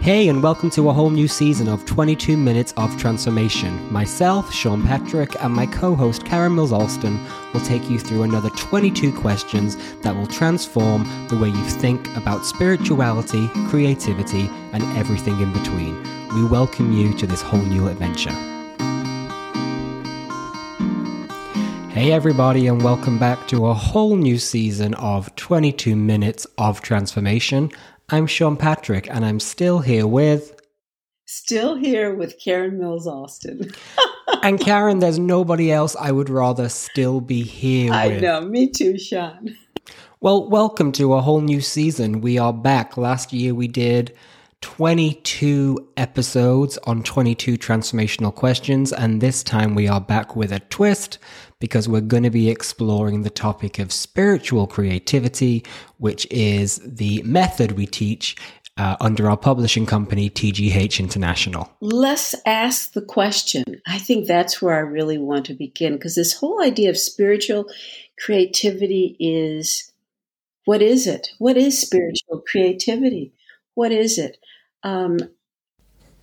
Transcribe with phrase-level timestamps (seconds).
[0.00, 3.92] Hey, and welcome to a whole new season of 22 Minutes of Transformation.
[3.92, 7.18] Myself, Sean Patrick, and my co host, Karen Mills Alston,
[7.52, 12.46] will take you through another 22 questions that will transform the way you think about
[12.46, 16.00] spirituality, creativity, and everything in between.
[16.32, 18.30] We welcome you to this whole new adventure.
[21.90, 27.72] Hey, everybody, and welcome back to a whole new season of 22 Minutes of Transformation.
[28.10, 30.58] I'm Sean Patrick, and I'm still here with.
[31.26, 33.70] Still here with Karen Mills Alston.
[34.42, 38.22] and Karen, there's nobody else I would rather still be here I with.
[38.22, 39.54] know, me too, Sean.
[40.20, 42.20] Well, welcome to a whole new season.
[42.22, 42.96] We are back.
[42.96, 44.16] Last year we did
[44.60, 51.18] 22 episodes on 22 transformational questions, and this time we are back with a twist
[51.60, 55.64] because we're going to be exploring the topic of spiritual creativity,
[55.98, 58.36] which is the method we teach
[58.78, 61.70] uh, under our publishing company, TGH International.
[61.80, 63.64] Let's ask the question.
[63.86, 67.66] I think that's where I really want to begin because this whole idea of spiritual
[68.18, 69.92] creativity is
[70.64, 71.30] what is it?
[71.38, 73.32] What is spiritual creativity?
[73.74, 74.38] What is it?
[74.82, 75.18] Um,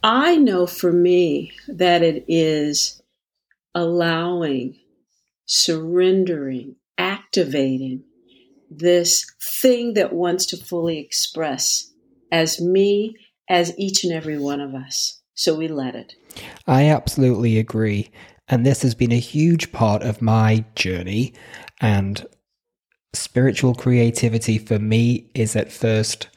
[0.03, 3.01] I know for me that it is
[3.73, 4.77] allowing,
[5.45, 8.03] surrendering, activating
[8.69, 9.25] this
[9.61, 11.91] thing that wants to fully express
[12.31, 13.15] as me,
[13.49, 15.21] as each and every one of us.
[15.33, 16.13] So we let it.
[16.67, 18.11] I absolutely agree.
[18.47, 21.33] And this has been a huge part of my journey.
[21.81, 22.25] And
[23.13, 26.29] spiritual creativity for me is at first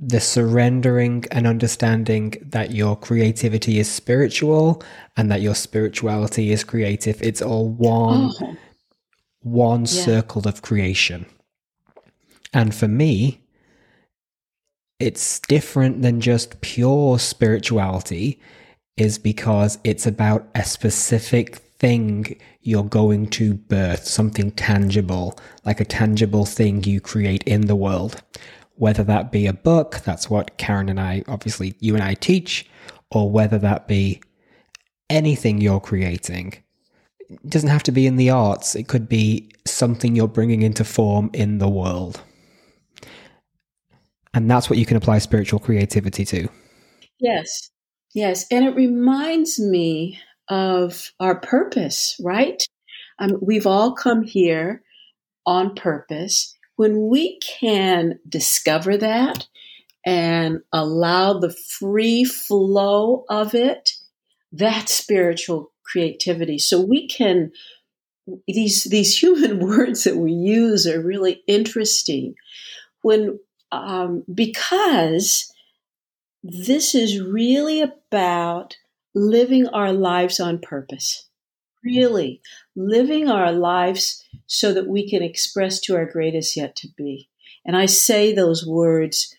[0.00, 4.82] the surrendering and understanding that your creativity is spiritual
[5.16, 7.20] and that your spirituality is creative.
[7.20, 8.56] It's all one oh.
[9.40, 9.86] one yeah.
[9.86, 11.26] circle of creation.
[12.54, 13.40] And for me,
[15.00, 18.40] it's different than just pure spirituality
[18.96, 25.84] is because it's about a specific thing you're going to birth, something tangible, like a
[25.84, 28.22] tangible thing you create in the world
[28.78, 32.66] whether that be a book, that's what Karen and I, obviously, you and I teach,
[33.10, 34.22] or whether that be
[35.10, 36.54] anything you're creating.
[37.28, 40.84] It doesn't have to be in the arts, it could be something you're bringing into
[40.84, 42.22] form in the world.
[44.32, 46.48] And that's what you can apply spiritual creativity to.
[47.18, 47.70] Yes,
[48.14, 48.46] yes.
[48.50, 52.62] And it reminds me of our purpose, right?
[53.18, 54.82] Um, we've all come here
[55.44, 59.48] on purpose when we can discover that
[60.06, 63.90] and allow the free flow of it,
[64.52, 66.56] that's spiritual creativity.
[66.56, 67.50] So we can
[68.46, 72.36] these these human words that we use are really interesting
[73.02, 73.40] when
[73.72, 75.52] um, because
[76.44, 78.76] this is really about
[79.16, 81.27] living our lives on purpose
[81.84, 82.40] really
[82.76, 87.28] living our lives so that we can express to our greatest yet to be.
[87.64, 89.34] And I say those words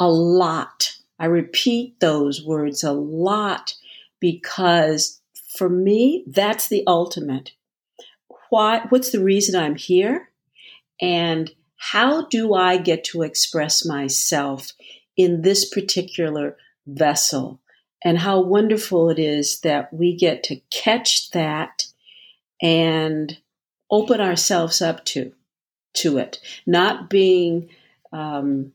[0.00, 0.94] a lot.
[1.18, 3.74] I repeat those words a lot
[4.20, 5.20] because
[5.56, 7.52] for me, that's the ultimate.
[8.50, 10.30] Why, what's the reason I'm here?
[11.00, 14.72] And how do I get to express myself
[15.16, 17.60] in this particular vessel?
[18.04, 21.86] And how wonderful it is that we get to catch that
[22.62, 23.38] and
[23.90, 25.32] open ourselves up to
[25.94, 26.38] to it.
[26.66, 27.70] Not being
[28.12, 28.72] um,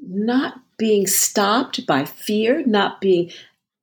[0.00, 3.30] not being stopped by fear not being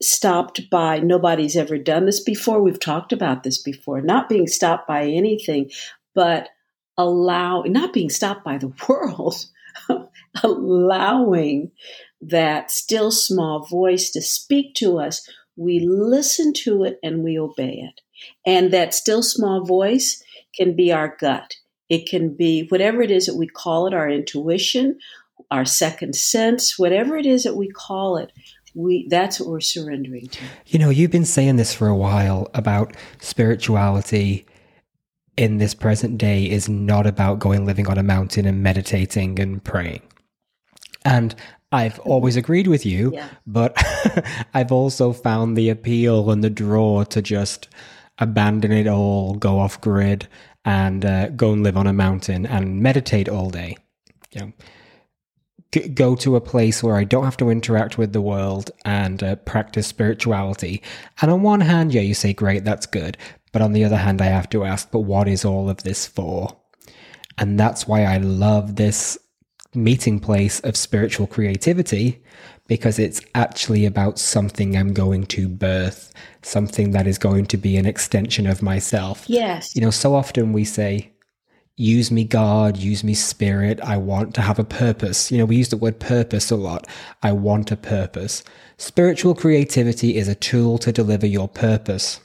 [0.01, 2.61] stopped by nobody's ever done this before.
[2.61, 4.01] We've talked about this before.
[4.01, 5.71] Not being stopped by anything
[6.13, 6.49] but
[6.97, 9.45] allow not being stopped by the world
[10.43, 11.71] allowing
[12.21, 17.83] that still small voice to speak to us, we listen to it and we obey
[17.87, 18.01] it.
[18.45, 20.23] And that still small voice
[20.55, 21.55] can be our gut.
[21.89, 24.97] It can be whatever it is that we call it, our intuition,
[25.51, 28.31] our second sense, whatever it is that we call it.
[28.73, 30.43] We, that's what we're surrendering to.
[30.67, 34.45] You know, you've been saying this for a while about spirituality
[35.37, 39.63] in this present day is not about going living on a mountain and meditating and
[39.63, 40.01] praying.
[41.05, 41.35] And
[41.71, 43.29] I've always agreed with you, yeah.
[43.45, 43.77] but
[44.53, 47.67] I've also found the appeal and the draw to just
[48.17, 50.27] abandon it all, go off grid,
[50.63, 53.77] and uh, go and live on a mountain and meditate all day.
[54.31, 54.53] You know,
[55.71, 59.21] g- go to a place where I don't have to interact with the world and
[59.21, 60.81] uh, practice spirituality.
[61.21, 63.17] And on one hand, yeah, you say, great, that's good.
[63.51, 66.07] But on the other hand, I have to ask, but what is all of this
[66.07, 66.57] for?
[67.37, 69.17] And that's why I love this
[69.75, 72.21] meeting place of spiritual creativity
[72.67, 76.11] because it's actually about something I'm going to birth,
[76.41, 79.25] something that is going to be an extension of myself.
[79.27, 79.75] Yes.
[79.75, 81.11] You know, so often we say,
[81.77, 83.79] use me, God, use me, Spirit.
[83.81, 85.31] I want to have a purpose.
[85.31, 86.87] You know, we use the word purpose a lot.
[87.21, 88.43] I want a purpose.
[88.77, 92.19] Spiritual creativity is a tool to deliver your purpose.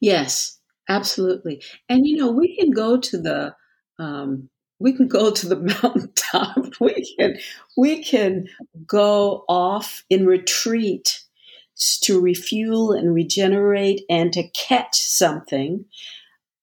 [0.00, 0.58] Yes,
[0.88, 1.62] absolutely.
[1.88, 3.54] And, you know, we can go to the,
[3.98, 4.48] um,
[4.80, 6.80] we can go to the mountaintop.
[6.80, 7.38] We can
[7.76, 8.48] we can
[8.86, 11.22] go off in retreat
[12.02, 15.84] to refuel and regenerate and to catch something.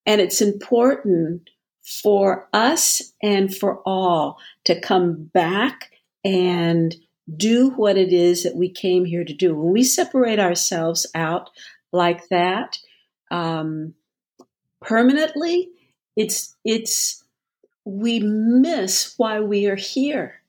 [0.05, 1.49] And it's important
[1.83, 5.91] for us and for all to come back
[6.23, 6.95] and
[7.35, 9.55] do what it is that we came here to do.
[9.55, 11.49] When we separate ourselves out
[11.91, 12.77] like that
[13.31, 13.93] um,
[14.81, 15.69] permanently,
[16.15, 17.23] it's it's
[17.87, 20.41] we miss why we are here.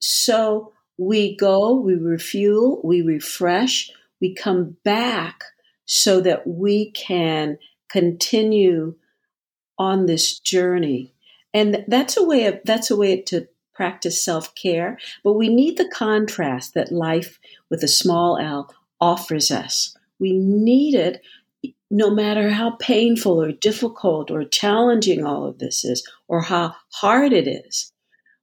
[0.00, 3.90] So we go, we refuel, we refresh,
[4.20, 5.44] we come back
[5.86, 7.58] so that we can
[7.88, 8.94] continue
[9.78, 11.14] on this journey.
[11.54, 15.88] And that's a way of that's a way to practice self-care, but we need the
[15.88, 17.40] contrast that life
[17.70, 19.96] with a small L offers us.
[20.18, 21.22] We need it
[21.94, 27.32] no matter how painful or difficult or challenging all of this is, or how hard
[27.32, 27.92] it is,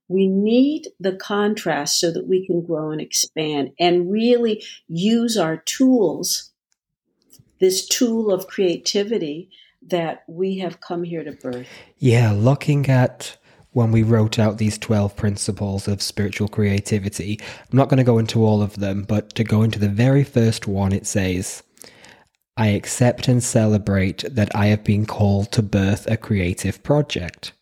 [0.08, 5.58] we need the contrast so that we can grow and expand and really use our
[5.58, 6.54] tools,
[7.60, 9.50] this tool of creativity
[9.86, 11.68] that we have come here to birth.
[11.98, 13.36] Yeah, looking at
[13.74, 17.38] when we wrote out these 12 principles of spiritual creativity,
[17.70, 20.24] I'm not going to go into all of them, but to go into the very
[20.24, 21.64] first one, it says,
[22.62, 27.54] I accept and celebrate that I have been called to birth a creative project.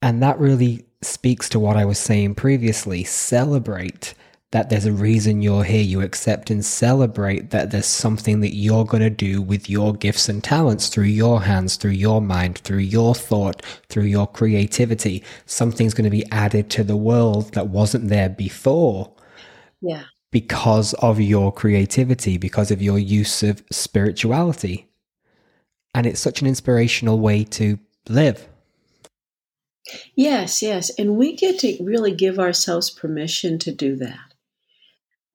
[0.00, 3.02] And that really speaks to what I was saying previously.
[3.02, 4.14] Celebrate
[4.52, 5.82] that there's a reason you're here.
[5.82, 10.28] You accept and celebrate that there's something that you're going to do with your gifts
[10.28, 15.24] and talents through your hands, through your mind, through your thought, through your creativity.
[15.44, 19.12] Something's going to be added to the world that wasn't there before.
[19.80, 20.04] Yeah
[20.34, 24.88] because of your creativity, because of your use of spirituality.
[25.94, 27.78] And it's such an inspirational way to
[28.08, 28.48] live.
[30.16, 30.90] Yes, yes.
[30.98, 34.34] And we get to really give ourselves permission to do that.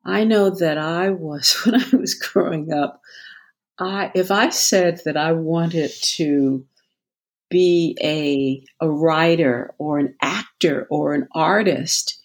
[0.03, 3.01] I know that I was, when I was growing up,
[3.79, 6.65] I, if I said that I wanted to
[7.49, 12.18] be a, a writer or an actor or an artist,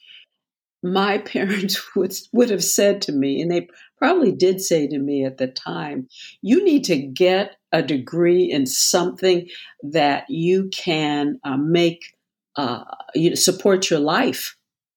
[0.85, 5.25] my parents would would have said to me, and they probably did say to me
[5.25, 6.09] at the time,
[6.43, 9.49] you need to get a degree in something
[9.83, 12.15] that you can uh, make
[12.57, 12.85] uh,
[13.15, 14.57] you know, support your life,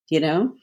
[0.10, 0.54] you know,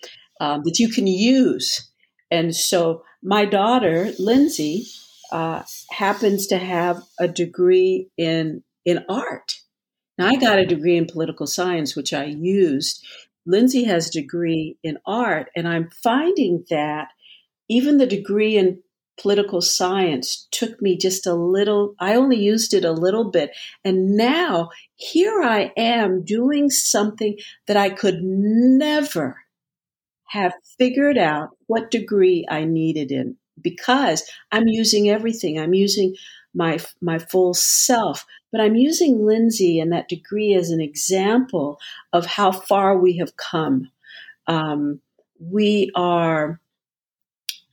[0.40, 1.90] um, that you can use.
[2.30, 4.86] And so my daughter Lindsay
[5.32, 9.54] uh, happens to have a degree in in art.
[10.18, 13.04] Now I got a degree in political science, which I used
[13.46, 17.08] Lindsay has a degree in art, and I'm finding that
[17.68, 18.82] even the degree in
[19.20, 23.50] political science took me just a little, I only used it a little bit.
[23.84, 29.36] And now here I am doing something that I could never
[30.28, 35.58] have figured out what degree I needed in because I'm using everything.
[35.60, 36.16] I'm using
[36.54, 38.24] my my full self.
[38.54, 41.80] But I'm using Lindsay and that degree as an example
[42.12, 43.90] of how far we have come.
[44.46, 45.00] Um,
[45.40, 46.60] we are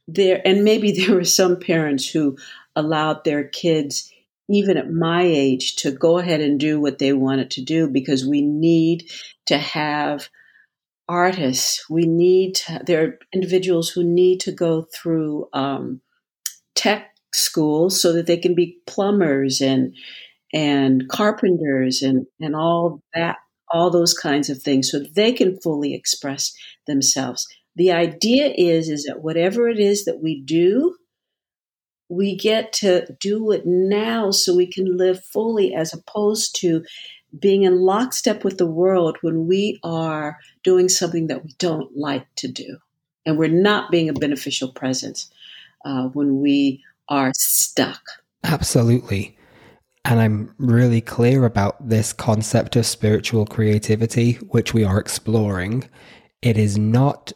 [0.08, 2.36] there, and maybe there were some parents who
[2.76, 4.12] allowed their kids,
[4.50, 8.26] even at my age, to go ahead and do what they wanted to do because
[8.26, 9.04] we need
[9.46, 10.30] to have
[11.08, 11.88] artists.
[11.92, 16.02] We need to, there are individuals who need to go through um,
[16.74, 19.94] tech schools so that they can be plumbers and
[20.54, 23.38] and carpenters and and all that
[23.74, 26.54] all those kinds of things so they can fully express
[26.88, 30.96] themselves the idea is is that whatever it is that we do
[32.10, 36.84] we get to do it now so we can live fully as opposed to
[37.40, 42.28] being in lockstep with the world when we are doing something that we don't like
[42.36, 42.78] to do
[43.26, 45.32] and we're not being a beneficial presence
[45.86, 48.02] uh, when we are stuck.
[48.44, 49.38] Absolutely.
[50.04, 55.88] And I'm really clear about this concept of spiritual creativity, which we are exploring.
[56.42, 57.32] It is not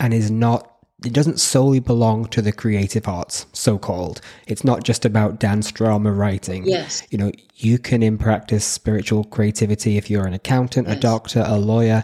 [0.00, 0.70] and is not,
[1.04, 4.20] it doesn't solely belong to the creative arts, so called.
[4.48, 6.64] It's not just about dance, drama, writing.
[6.66, 7.06] Yes.
[7.10, 10.96] You know, you can in practice spiritual creativity if you're an accountant, yes.
[10.96, 12.02] a doctor, a lawyer,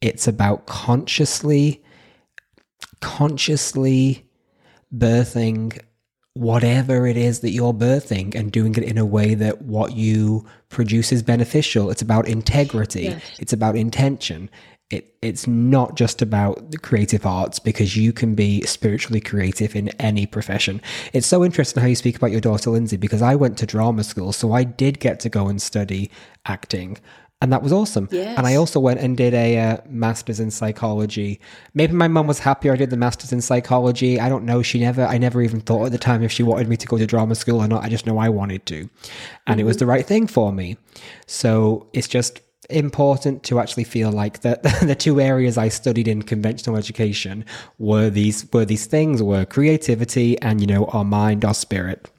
[0.00, 1.82] it's about consciously
[3.00, 4.26] consciously
[4.96, 5.78] birthing
[6.34, 10.44] whatever it is that you're birthing and doing it in a way that what you
[10.68, 11.90] produce is beneficial.
[11.90, 13.04] It's about integrity.
[13.04, 13.22] Yes.
[13.38, 14.50] It's about intention.
[14.94, 19.88] It, it's not just about the creative arts because you can be spiritually creative in
[20.00, 20.80] any profession.
[21.12, 24.04] It's so interesting how you speak about your daughter Lindsay because I went to drama
[24.04, 26.10] school, so I did get to go and study
[26.46, 26.98] acting
[27.44, 28.08] and that was awesome.
[28.10, 28.38] Yes.
[28.38, 31.40] And I also went and did a uh, master's in psychology.
[31.74, 34.18] Maybe my mum was happier I did the master's in psychology.
[34.18, 34.62] I don't know.
[34.62, 36.96] She never, I never even thought at the time if she wanted me to go
[36.96, 37.84] to drama school or not.
[37.84, 39.60] I just know I wanted to, and mm-hmm.
[39.60, 39.80] it was mm-hmm.
[39.80, 40.78] the right thing for me.
[41.26, 46.22] So it's just important to actually feel like that the two areas I studied in
[46.22, 47.44] conventional education
[47.78, 52.10] were these were these things were creativity and you know our mind, our spirit.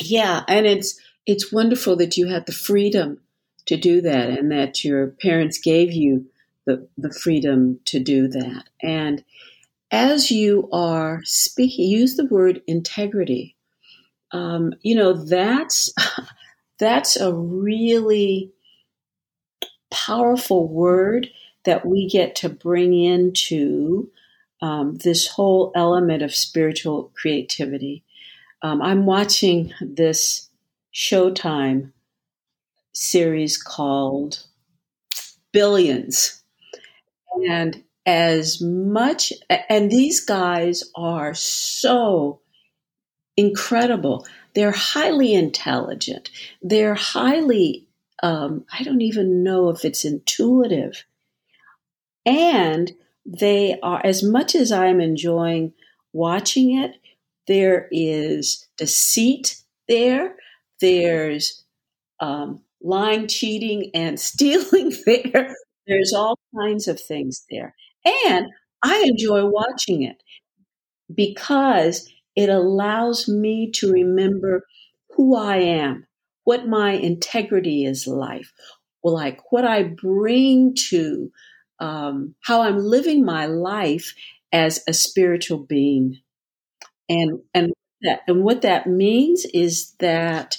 [0.00, 3.20] Yeah, and it's it's wonderful that you had the freedom
[3.66, 6.26] to do that and that your parents gave you
[6.64, 8.64] the, the freedom to do that.
[8.82, 9.22] And
[9.90, 13.56] as you are speaking, use the word integrity.
[14.32, 15.92] Um, you know, that's,
[16.78, 18.52] that's a really
[19.90, 21.30] powerful word
[21.64, 24.10] that we get to bring into
[24.60, 28.04] um, this whole element of spiritual creativity.
[28.62, 30.48] Um, I'm watching this
[30.94, 31.92] Showtime
[32.92, 34.44] series called
[35.52, 36.42] Billions.
[37.48, 39.32] And as much,
[39.68, 42.40] and these guys are so
[43.36, 44.26] incredible.
[44.54, 46.30] They're highly intelligent.
[46.62, 47.86] They're highly,
[48.22, 51.04] um, I don't even know if it's intuitive.
[52.26, 52.92] And
[53.24, 55.72] they are, as much as I'm enjoying
[56.12, 56.96] watching it,
[57.46, 59.56] there is deceit
[59.88, 60.36] there.
[60.80, 61.64] There's
[62.20, 65.54] um, lying, cheating, and stealing there.
[65.86, 67.74] There's all kinds of things there.
[68.26, 68.48] And
[68.82, 70.22] I enjoy watching it
[71.14, 74.64] because it allows me to remember
[75.16, 76.07] who I am,
[76.48, 78.46] what my integrity is like,
[79.04, 81.30] like what I bring to
[81.78, 84.14] um, how I'm living my life
[84.50, 86.20] as a spiritual being.
[87.06, 90.56] And and that and what that means is that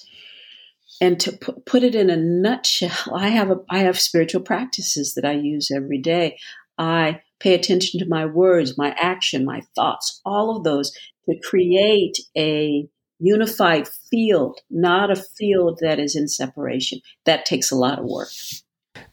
[1.01, 1.31] and to
[1.65, 5.72] put it in a nutshell, I have a I have spiritual practices that I use
[5.75, 6.38] every day.
[6.77, 10.91] I pay attention to my words, my action, my thoughts, all of those
[11.27, 12.88] to create a
[13.19, 17.01] unified field, not a field that is in separation.
[17.25, 18.29] That takes a lot of work.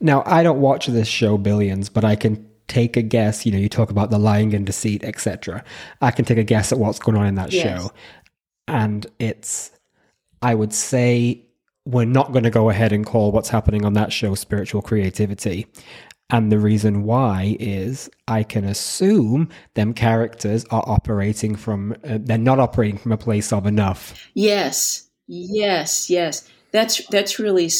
[0.00, 3.44] Now, I don't watch this show Billions, but I can take a guess.
[3.46, 5.64] You know, you talk about the lying and deceit, etc.
[6.00, 7.62] I can take a guess at what's going on in that yes.
[7.62, 7.92] show,
[8.68, 9.70] and it's,
[10.42, 11.42] I would say,
[11.84, 15.66] we're not going to go ahead and call what's happening on that show spiritual creativity.
[16.28, 22.36] And the reason why is I can assume them characters are operating from, uh, they're
[22.36, 24.28] not operating from a place of enough.
[24.34, 26.48] Yes, yes, yes.
[26.72, 27.70] That's, that's really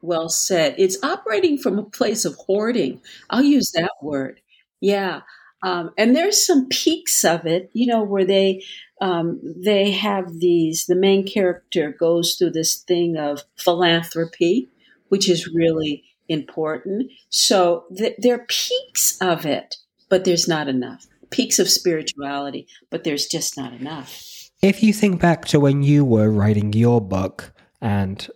[0.00, 0.74] well said.
[0.78, 3.00] It's operating from a place of hoarding.
[3.28, 4.40] I'll use that word.
[4.80, 5.20] Yeah.
[5.62, 8.64] Um, and there's some peaks of it, you know, where they
[9.00, 14.68] um, they have these, the main character goes through this thing of philanthropy,
[15.08, 17.10] which is really important.
[17.28, 19.76] So th- there are peaks of it,
[20.08, 21.06] but there's not enough.
[21.30, 24.50] Peaks of spirituality, but there's just not enough.
[24.60, 28.28] If you think back to when you were writing your book, and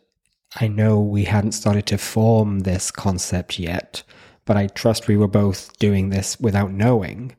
[0.56, 4.02] I know we hadn't started to form this concept yet,
[4.44, 7.36] but I trust we were both doing this without knowing.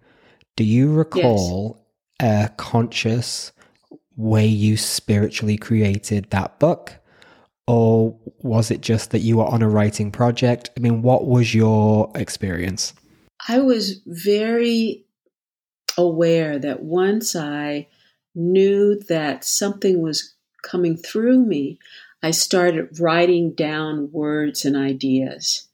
[0.56, 1.86] Do you recall
[2.22, 3.51] a conscious
[4.16, 6.96] way you spiritually created that book?
[7.68, 10.70] Or was it just that you were on a writing project?
[10.78, 12.94] I mean, what was your experience?
[13.48, 15.06] I was very
[15.98, 17.88] aware that once I
[18.34, 20.34] knew that something was
[20.64, 21.80] coming through me,
[22.24, 25.68] I started writing down words and ideas.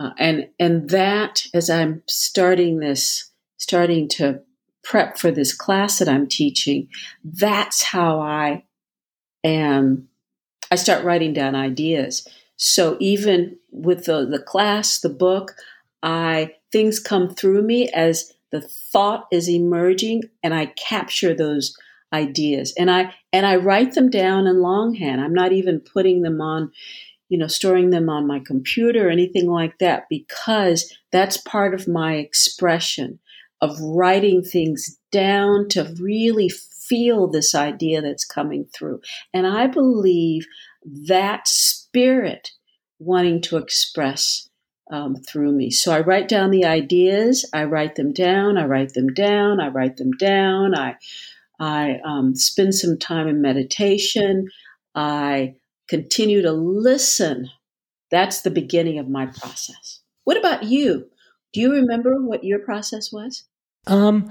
[0.00, 4.40] Uh, and and that as I'm starting this, starting to
[4.84, 6.88] prep for this class that I'm teaching,
[7.24, 8.64] that's how I
[9.42, 10.07] am.
[10.70, 12.26] I start writing down ideas.
[12.56, 15.54] So even with the, the class, the book,
[16.02, 21.76] I things come through me as the thought is emerging and I capture those
[22.12, 25.20] ideas and I and I write them down in longhand.
[25.20, 26.72] I'm not even putting them on,
[27.28, 31.88] you know, storing them on my computer or anything like that because that's part of
[31.88, 33.18] my expression
[33.60, 36.48] of writing things down to really
[36.88, 39.00] feel this idea that's coming through.
[39.32, 40.46] And I believe
[41.06, 42.50] that spirit
[42.98, 44.48] wanting to express
[44.90, 45.70] um, through me.
[45.70, 47.48] So I write down the ideas.
[47.52, 48.56] I write them down.
[48.56, 49.60] I write them down.
[49.60, 50.74] I write them down.
[50.74, 50.96] I
[51.60, 54.48] I um, spend some time in meditation.
[54.94, 55.56] I
[55.88, 57.50] continue to listen.
[58.10, 60.00] That's the beginning of my process.
[60.24, 61.08] What about you?
[61.52, 63.44] Do you remember what your process was?
[63.86, 64.30] Um,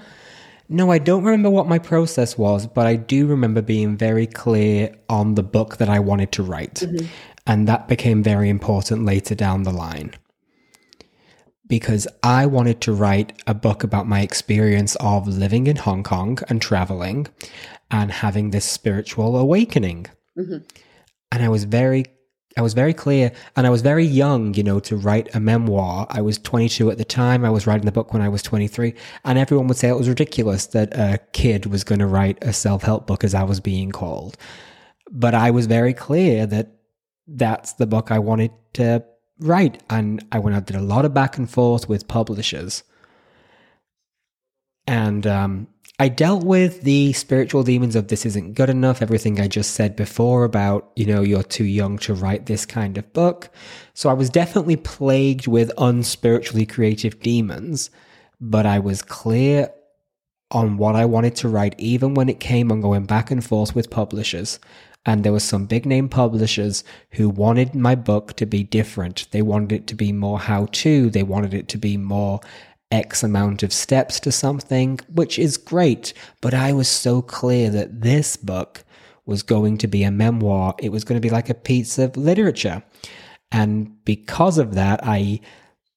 [0.69, 4.93] no, I don't remember what my process was, but I do remember being very clear
[5.07, 6.75] on the book that I wanted to write.
[6.75, 7.05] Mm-hmm.
[7.45, 10.13] And that became very important later down the line.
[11.67, 16.39] Because I wanted to write a book about my experience of living in Hong Kong
[16.50, 17.27] and traveling
[17.89, 20.07] and having this spiritual awakening.
[20.38, 20.57] Mm-hmm.
[21.31, 22.05] And I was very
[22.57, 26.07] I was very clear and I was very young, you know, to write a memoir.
[26.09, 27.45] I was 22 at the time.
[27.45, 30.09] I was writing the book when I was 23 and everyone would say it was
[30.09, 33.91] ridiculous that a kid was going to write a self-help book as I was being
[33.91, 34.37] called.
[35.11, 36.71] But I was very clear that
[37.27, 39.05] that's the book I wanted to
[39.39, 39.83] write.
[39.89, 42.83] And I went out, did a lot of back and forth with publishers.
[44.87, 45.67] And, um,
[46.00, 49.96] I dealt with the spiritual demons of this isn't good enough, everything I just said
[49.96, 53.50] before about, you know, you're too young to write this kind of book.
[53.96, 57.89] So I was definitely plagued with unspiritually creative demons,
[58.39, 59.72] but I was clear
[60.51, 63.74] on what I wanted to write, even when it came on going back and forth
[63.74, 64.60] with publishers.
[65.04, 69.27] And there were some big name publishers who wanted my book to be different.
[69.32, 71.10] They wanted it to be more how to.
[71.10, 72.39] They wanted it to be more
[72.91, 76.13] X amount of steps to something, which is great.
[76.41, 78.84] But I was so clear that this book
[79.25, 80.75] was going to be a memoir.
[80.79, 82.84] It was going to be like a piece of literature.
[83.51, 85.41] And because of that, I,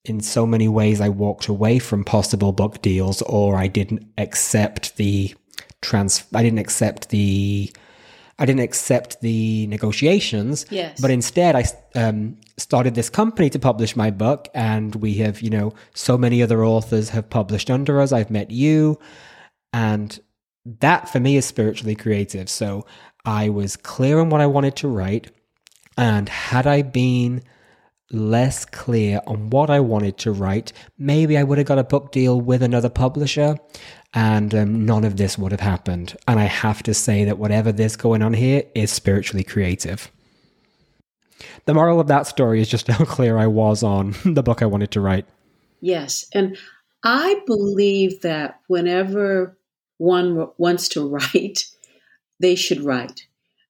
[0.04, 4.96] in so many ways, I walked away from possible book deals or I didn't accept
[4.96, 5.34] the
[5.80, 7.72] trans, I didn't accept the
[8.40, 10.64] I didn't accept the negotiations.
[10.70, 10.98] Yes.
[10.98, 15.50] But instead, I um, started this company to publish my book, and we have, you
[15.50, 18.12] know, so many other authors have published under us.
[18.12, 18.98] I've met you,
[19.74, 20.18] and
[20.80, 22.48] that for me is spiritually creative.
[22.48, 22.86] So
[23.26, 25.30] I was clear on what I wanted to write,
[25.98, 27.42] and had I been
[28.10, 32.10] less clear on what I wanted to write, maybe I would have got a book
[32.10, 33.56] deal with another publisher
[34.12, 36.16] and um, none of this would have happened.
[36.26, 40.10] And I have to say that whatever this going on here is spiritually creative.
[41.64, 44.66] The moral of that story is just how clear I was on the book I
[44.66, 45.26] wanted to write.
[45.80, 46.26] Yes.
[46.34, 46.58] And
[47.04, 49.56] I believe that whenever
[49.98, 51.64] one wants to write,
[52.40, 53.26] they should write.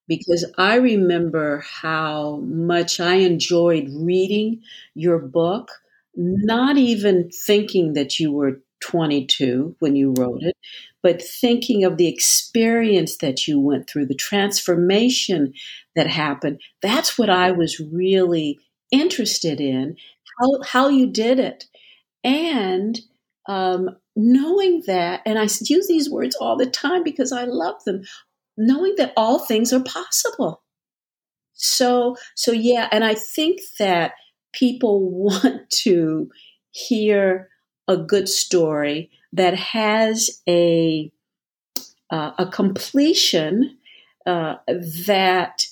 [0.07, 4.61] Because I remember how much I enjoyed reading
[4.93, 5.71] your book,
[6.15, 10.55] not even thinking that you were 22 when you wrote it,
[11.01, 15.53] but thinking of the experience that you went through, the transformation
[15.95, 16.61] that happened.
[16.81, 18.59] That's what I was really
[18.91, 19.95] interested in,
[20.39, 21.65] how, how you did it.
[22.23, 22.99] And
[23.47, 28.03] um, knowing that, and I use these words all the time because I love them,
[28.57, 30.61] knowing that all things are possible.
[31.53, 34.13] So, so yeah, and I think that
[34.53, 36.29] people want to
[36.71, 37.50] hear
[37.91, 41.11] a good story that has a
[42.09, 43.77] uh, a completion
[44.25, 44.55] uh,
[45.05, 45.67] that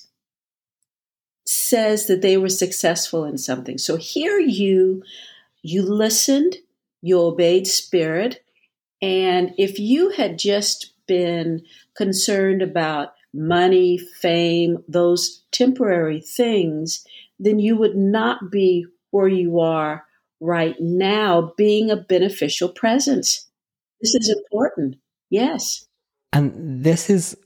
[1.46, 3.76] says that they were successful in something.
[3.78, 5.02] So here you
[5.62, 6.56] you listened,
[7.02, 8.42] you obeyed spirit,
[9.02, 11.62] and if you had just been
[11.94, 17.06] concerned about money, fame, those temporary things,
[17.38, 20.04] then you would not be where you are
[20.40, 23.48] right now being a beneficial presence.
[24.00, 24.96] This is important.
[25.28, 25.86] Yes.
[26.32, 27.36] And this is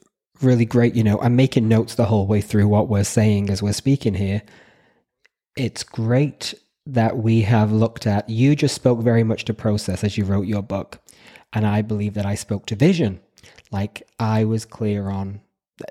[0.41, 0.95] really great.
[0.95, 4.15] You know, I'm making notes the whole way through what we're saying as we're speaking
[4.15, 4.43] here.
[5.57, 6.55] It's great
[6.87, 10.47] that we have looked at, you just spoke very much to process as you wrote
[10.47, 11.01] your book.
[11.53, 13.21] And I believe that I spoke to vision.
[13.71, 15.41] Like I was clear on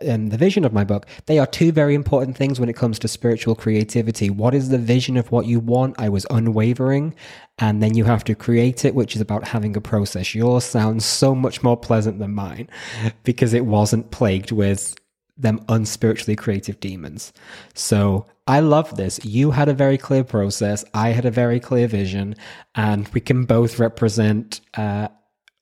[0.02, 2.98] and the vision of my book, they are two very important things when it comes
[3.00, 4.30] to spiritual creativity.
[4.30, 6.00] What is the vision of what you want?
[6.00, 7.15] I was unwavering.
[7.60, 10.34] And then you have to create it, which is about having a process.
[10.34, 12.69] Yours sounds so much more pleasant than mine
[13.24, 14.96] because it wasn't plagued with
[15.36, 17.34] them unspiritually creative demons.
[17.74, 19.24] So I love this.
[19.26, 20.86] You had a very clear process.
[20.93, 22.36] I had a very clear vision
[22.76, 25.10] and we can both represent, uh,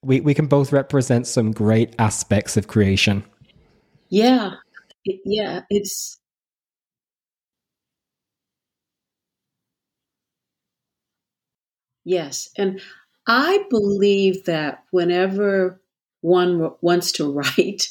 [0.04, 3.24] we, we can both represent some great aspects of creation.
[4.12, 4.58] Yeah.
[5.06, 6.20] It, yeah, it's
[12.04, 12.80] Yes, and
[13.28, 15.80] I believe that whenever
[16.22, 17.90] one wants to write,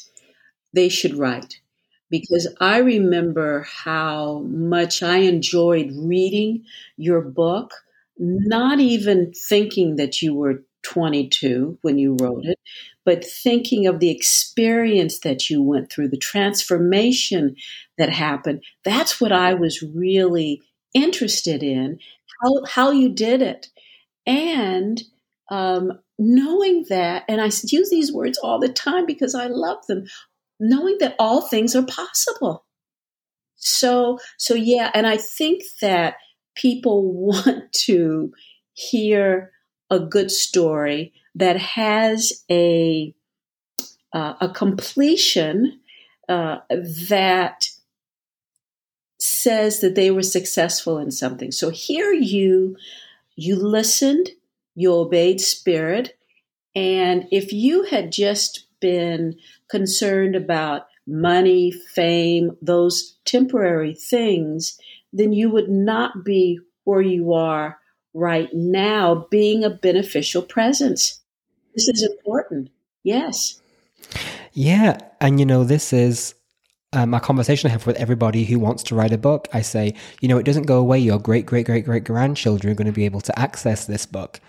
[0.73, 1.61] they should write.
[2.09, 6.65] Because I remember how much I enjoyed reading
[6.97, 7.73] your book,
[8.19, 12.59] not even thinking that you were 22 when you wrote it,
[13.05, 17.55] but thinking of the experience that you went through, the transformation
[17.97, 18.63] that happened.
[18.83, 20.61] That's what I was really
[20.93, 21.99] interested in,
[22.41, 23.67] how, how you did it.
[24.25, 25.01] And
[25.49, 30.05] um, knowing that, and I use these words all the time because I love them,
[30.59, 32.65] knowing that all things are possible.
[33.55, 36.15] So, so yeah, and I think that
[36.55, 38.31] people want to
[38.73, 39.51] hear
[39.91, 43.13] a good story that has a
[44.13, 45.79] uh, a completion
[46.27, 46.57] uh,
[47.09, 47.69] that
[49.19, 51.51] says that they were successful in something.
[51.51, 52.77] So here you
[53.35, 54.31] you listened,
[54.75, 56.17] you obeyed spirit,
[56.75, 59.35] and if you had just been
[59.69, 64.79] concerned about money, fame, those temporary things,
[65.11, 67.80] then you would not be where you are
[68.13, 71.21] right now, being a beneficial presence.
[71.75, 72.69] This is important.
[73.03, 73.61] Yes.
[74.53, 74.97] Yeah.
[75.19, 76.35] And, you know, this is
[76.93, 79.47] um, a conversation I have with everybody who wants to write a book.
[79.53, 80.99] I say, you know, it doesn't go away.
[80.99, 84.41] Your great, great, great, great grandchildren are going to be able to access this book.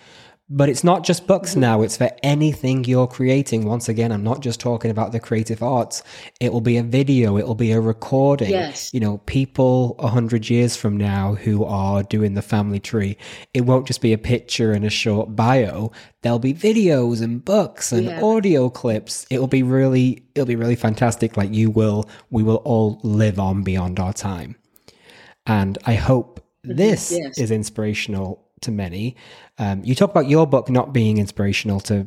[0.54, 1.60] But it's not just books mm-hmm.
[1.60, 3.64] now, it's for anything you're creating.
[3.64, 6.02] Once again, I'm not just talking about the creative arts.
[6.40, 8.50] It will be a video, it will be a recording.
[8.50, 8.92] Yes.
[8.92, 13.16] You know, people a hundred years from now who are doing the family tree,
[13.54, 15.90] it won't just be a picture and a short bio.
[16.20, 18.22] There'll be videos and books and yeah.
[18.22, 19.26] audio clips.
[19.30, 21.38] It'll be really it'll be really fantastic.
[21.38, 24.56] Like you will we will all live on beyond our time.
[25.46, 26.76] And I hope mm-hmm.
[26.76, 27.38] this yes.
[27.38, 29.16] is inspirational to many.
[29.58, 32.06] Um, you talk about your book not being inspirational to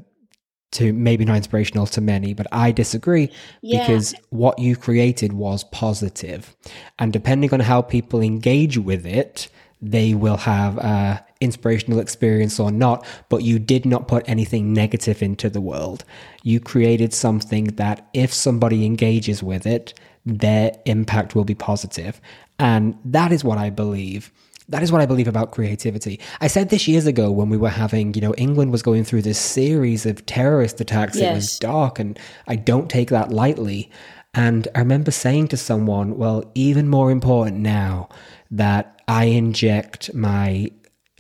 [0.72, 3.30] to maybe not inspirational to many, but I disagree
[3.62, 3.80] yeah.
[3.80, 6.56] because what you created was positive,
[7.00, 9.48] and depending on how people engage with it,
[9.82, 13.06] they will have a inspirational experience or not.
[13.30, 16.04] But you did not put anything negative into the world.
[16.44, 19.94] You created something that, if somebody engages with it,
[20.26, 22.20] their impact will be positive,
[22.60, 24.32] and that is what I believe
[24.70, 26.20] that is what I believe about creativity.
[26.42, 29.22] I said this years ago when we were having, you know, England was going through
[29.22, 31.18] this series of terrorist attacks.
[31.18, 31.32] Yes.
[31.32, 33.92] It was dark, and I don't take that lightly.
[34.34, 38.10] And I remember saying to someone, well, even more important now
[38.52, 40.72] that I inject my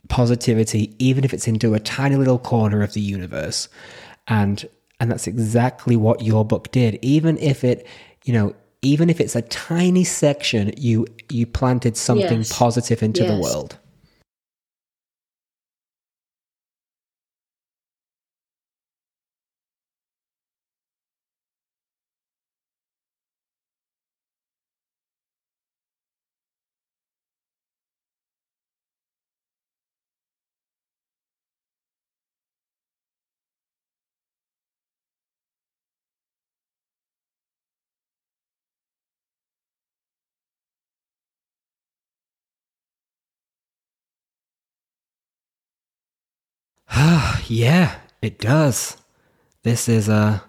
[0.09, 3.69] positivity, even if it's into a tiny little corner of the universe.
[4.27, 4.67] And
[4.99, 6.99] and that's exactly what your book did.
[7.01, 7.85] Even if it,
[8.23, 12.57] you know, even if it's a tiny section, you you planted something yes.
[12.57, 13.31] positive into yes.
[13.31, 13.77] the world.
[47.47, 48.95] yeah, it does.
[49.63, 50.39] This is uh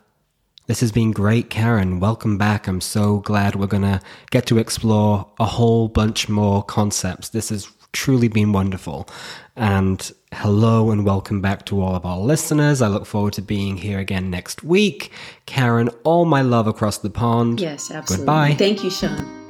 [0.67, 1.99] this has been great, Karen.
[1.99, 2.69] Welcome back.
[2.69, 7.31] I'm so glad we're gonna get to explore a whole bunch more concepts.
[7.31, 9.09] This has truly been wonderful.
[9.57, 12.81] And hello and welcome back to all of our listeners.
[12.81, 15.11] I look forward to being here again next week.
[15.47, 17.61] Karen, all my love across the pond.
[17.61, 18.25] Yes, absolutely.
[18.25, 18.55] Goodbye.
[18.55, 19.46] Thank you, Sean.